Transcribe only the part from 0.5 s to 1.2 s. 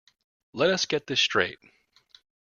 Let us get